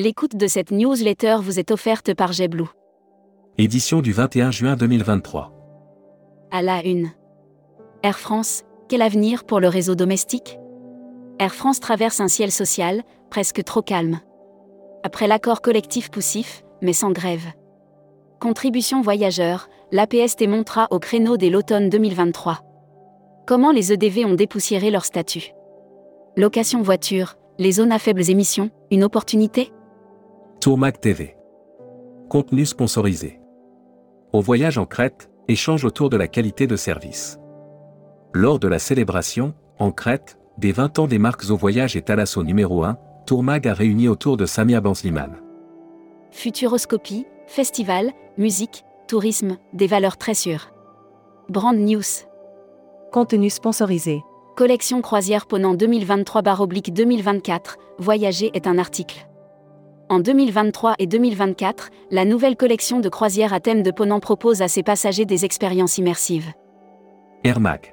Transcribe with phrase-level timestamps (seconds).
[0.00, 2.68] L'écoute de cette newsletter vous est offerte par JetBlue.
[3.58, 5.52] Édition du 21 juin 2023.
[6.52, 7.10] À la une.
[8.04, 10.56] Air France, quel avenir pour le réseau domestique?
[11.40, 14.20] Air France traverse un ciel social, presque trop calme.
[15.02, 17.46] Après l'accord collectif poussif, mais sans grève.
[18.38, 22.60] Contribution voyageurs, l'APST montera au créneau dès l'automne 2023.
[23.48, 25.50] Comment les EDV ont dépoussiéré leur statut?
[26.36, 29.72] Location voiture, les zones à faibles émissions, une opportunité?
[30.60, 31.36] Tourmac TV.
[32.28, 33.40] Contenu sponsorisé.
[34.32, 37.38] Au voyage en Crète, échange autour de la qualité de service.
[38.34, 42.42] Lors de la célébration, en Crète, des 20 ans des marques au voyage et Thalasso
[42.42, 45.36] numéro 1, Tourmag a réuni autour de Samia Bansliman.
[46.32, 50.72] Futuroscopie, festival, musique, tourisme, des valeurs très sûres.
[51.48, 52.02] Brand News.
[53.12, 54.22] Contenu sponsorisé.
[54.56, 59.28] Collection croisière Ponant 2023-2024, Voyager est un article.
[60.10, 64.68] En 2023 et 2024, la nouvelle collection de croisières à thème de Ponant propose à
[64.68, 66.50] ses passagers des expériences immersives.
[67.44, 67.92] Air Mag.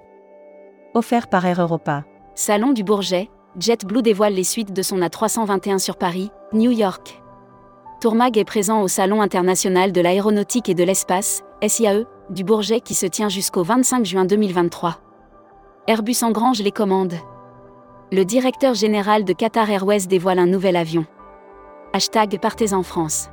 [0.94, 2.05] Offert par Air Europa.
[2.33, 7.22] Salon du Bourget, JetBlue dévoile les suites de son A321 sur Paris, New York.
[7.99, 12.94] Tourmag est présent au Salon international de l'aéronautique et de l'espace, SIAE, du Bourget qui
[12.94, 15.00] se tient jusqu'au 25 juin 2023.
[15.88, 17.16] Airbus engrange les commandes.
[18.13, 21.05] Le directeur général de Qatar Airways dévoile un nouvel avion.
[21.95, 23.29] Hashtag Partez en France.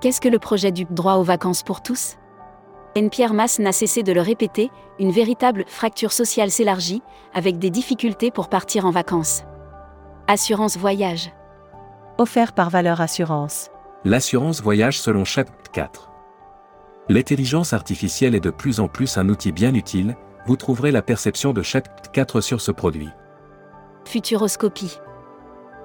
[0.00, 2.14] Qu'est-ce que le projet du droit aux vacances pour tous?
[2.94, 3.10] N.
[3.10, 7.02] Pierre Masse n'a cessé de le répéter, une véritable fracture sociale s'élargit,
[7.34, 9.42] avec des difficultés pour partir en vacances.
[10.28, 11.32] Assurance voyage.
[12.18, 13.68] Offert par Valeur Assurance.
[14.04, 16.08] L'assurance voyage selon chapitre 4.
[17.08, 20.14] L'intelligence artificielle est de plus en plus un outil bien utile,
[20.46, 23.08] vous trouverez la perception de chapitre 4 sur ce produit.
[24.04, 25.00] Futuroscopie.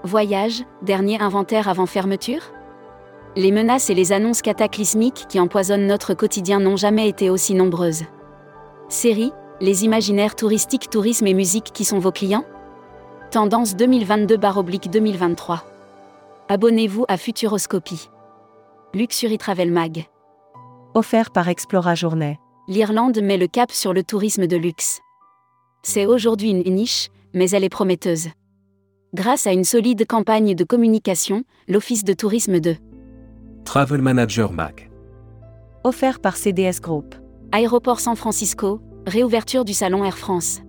[0.07, 2.53] Voyage, dernier inventaire avant fermeture?
[3.35, 8.05] Les menaces et les annonces cataclysmiques qui empoisonnent notre quotidien n'ont jamais été aussi nombreuses.
[8.87, 12.45] Série, les imaginaires touristiques, tourisme et musique qui sont vos clients?
[13.31, 15.59] Tendance 2022-2023.
[16.47, 18.09] Abonnez-vous à Futuroscopie.
[18.93, 20.05] Luxury Travel Mag.
[20.93, 22.39] Offert par Explora Journée.
[22.69, 25.01] L'Irlande met le cap sur le tourisme de luxe.
[25.83, 28.29] C'est aujourd'hui une niche, mais elle est prometteuse.
[29.15, 32.75] Grâce à une solide campagne de communication, l'Office de tourisme de
[33.63, 34.89] Travel Manager Mag.
[35.85, 37.15] Offert par CDS Group.
[37.53, 40.59] Aéroport San Francisco, réouverture du salon Air France.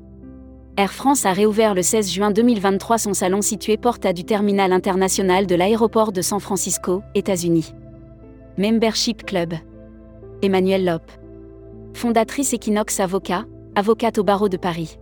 [0.76, 5.48] Air France a réouvert le 16 juin 2023 son salon situé porte du terminal international
[5.48, 7.74] de l'aéroport de San Francisco, États-Unis.
[8.56, 9.54] Membership Club.
[10.42, 11.10] Emmanuel Lope.
[11.94, 14.96] Fondatrice Equinox Avocat, avocate au barreau de Paris.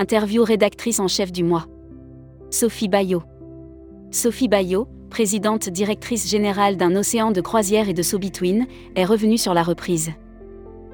[0.00, 1.66] Interview rédactrice en chef du mois.
[2.50, 3.22] Sophie Bayot.
[4.12, 9.52] Sophie Bayot, présidente directrice générale d'un océan de croisière et de So-Between, est revenue sur
[9.52, 10.12] la reprise.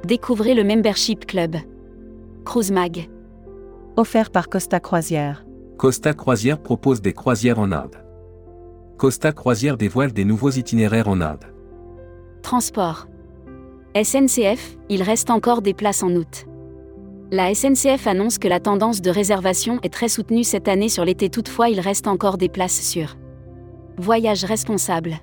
[0.04, 1.56] Découvrez le Membership Club.
[2.44, 3.08] Cruise Mag.
[3.96, 5.44] Offert par Costa Croisière.
[5.76, 7.96] Costa Croisière propose des croisières en Inde.
[8.96, 11.44] Costa Croisière dévoile des nouveaux itinéraires en Inde.
[12.40, 13.06] Transport.
[13.94, 16.46] SNCF, il reste encore des places en août.
[17.34, 21.30] La SNCF annonce que la tendance de réservation est très soutenue cette année sur l'été
[21.30, 23.16] toutefois il reste encore des places sûres.
[23.96, 25.14] Voyage responsable.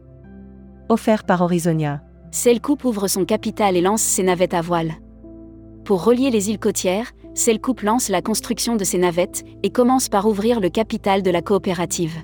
[0.90, 2.02] Offert par Horizonia.
[2.32, 4.94] Cellcoupe ouvre son capital et lance ses navettes à voile.
[5.86, 10.26] Pour relier les îles côtières, Cellcoupe lance la construction de ses navettes et commence par
[10.26, 12.18] ouvrir le capital de la coopérative.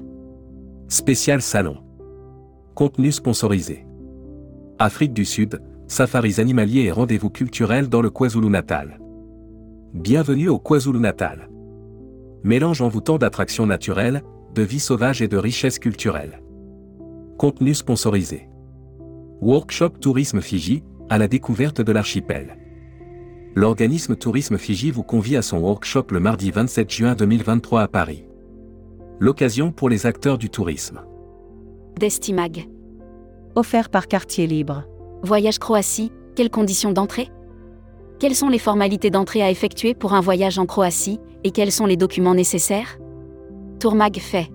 [0.88, 1.78] Spécial Salon.
[2.73, 3.85] Contenu sponsorisé.
[4.79, 8.97] Afrique du Sud, safaris animaliers et rendez-vous culturels dans le KwaZulu-Natal.
[9.95, 11.50] Bienvenue au KwaZulu-Natal.
[12.44, 14.23] Mélange envoûtant d'attractions naturelles,
[14.53, 16.44] de vie sauvage et de richesses culturelles.
[17.38, 18.50] Contenu sponsorisé.
[19.39, 22.57] Workshop Tourisme Fiji, à la découverte de l'archipel.
[23.55, 28.25] L'organisme Tourisme Fiji vous convie à son workshop le mardi 27 juin 2023 à Paris.
[29.22, 31.03] L'occasion pour les acteurs du tourisme.
[31.97, 32.67] Destimag.
[33.55, 34.84] Offert par Quartier Libre.
[35.23, 37.29] Voyage Croatie, quelles conditions d'entrée?
[38.17, 41.85] Quelles sont les formalités d'entrée à effectuer pour un voyage en Croatie et quels sont
[41.85, 42.97] les documents nécessaires?
[43.79, 44.50] Tourmag fait.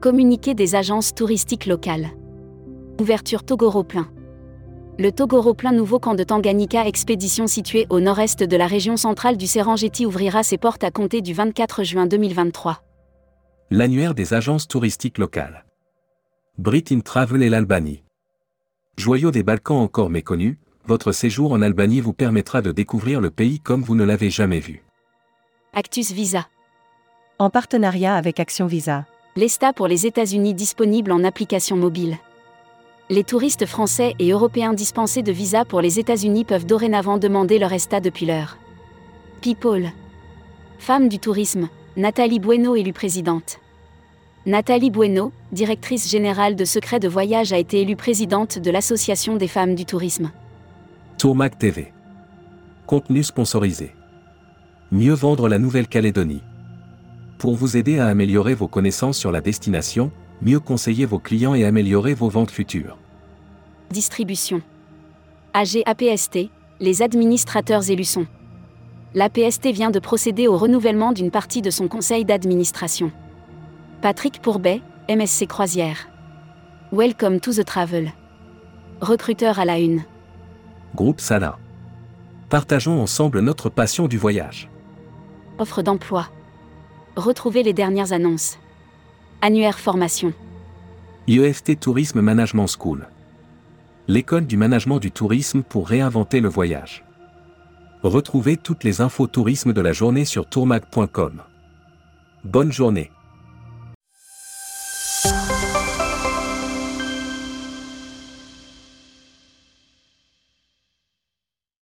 [0.00, 2.08] Communiquer des agences touristiques locales.
[3.00, 4.08] Ouverture Togoro plein.
[4.98, 9.36] Le Togoro plein nouveau camp de Tanganyika expédition situé au nord-est de la région centrale
[9.36, 12.82] du Serengeti ouvrira ses portes à compter du 24 juin 2023.
[13.70, 15.64] L'annuaire des agences touristiques locales.
[16.58, 18.02] Brit in Travel et l'Albanie.
[18.98, 23.60] Joyau des Balkans encore méconnu, votre séjour en Albanie vous permettra de découvrir le pays
[23.60, 24.82] comme vous ne l'avez jamais vu.
[25.72, 26.48] Actus Visa.
[27.38, 29.06] En partenariat avec Action Visa.
[29.36, 32.18] L'ESTA pour les États-Unis disponible en application mobile.
[33.08, 37.72] Les touristes français et européens dispensés de visa pour les États-Unis peuvent dorénavant demander leur
[37.72, 38.58] ESTA depuis l'heure.
[39.40, 39.90] People.
[40.78, 43.58] Femme du tourisme, Nathalie Bueno élue présidente.
[44.44, 49.46] Nathalie Bueno, directrice générale de Secret de Voyage, a été élue présidente de l'Association des
[49.46, 50.32] femmes du tourisme.
[51.22, 51.92] Tourmac TV.
[52.84, 53.94] Contenu sponsorisé.
[54.90, 56.42] Mieux vendre la Nouvelle-Calédonie.
[57.38, 60.10] Pour vous aider à améliorer vos connaissances sur la destination,
[60.40, 62.98] mieux conseiller vos clients et améliorer vos ventes futures.
[63.90, 64.62] Distribution.
[65.54, 68.26] AG APST, les administrateurs élus sont.
[69.14, 73.12] L'APST vient de procéder au renouvellement d'une partie de son conseil d'administration.
[74.00, 76.08] Patrick Pourbet, MSC Croisière.
[76.90, 78.10] Welcome to the travel.
[79.00, 80.02] Recruteur à la une.
[80.94, 81.58] Groupe Sana.
[82.50, 84.68] Partageons ensemble notre passion du voyage.
[85.58, 86.28] Offre d'emploi.
[87.16, 88.58] Retrouvez les dernières annonces.
[89.40, 90.34] Annuaire formation.
[91.28, 93.08] IEFT Tourisme Management School.
[94.06, 97.04] L'école du management du tourisme pour réinventer le voyage.
[98.02, 101.42] Retrouvez toutes les infos tourisme de la journée sur tourmag.com.
[102.44, 103.10] Bonne journée.